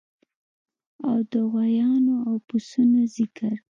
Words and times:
او 1.07 1.17
د 1.31 1.33
غوایانو 1.49 2.15
او 2.27 2.35
پسونو 2.47 2.99
ځیګر 3.15 3.55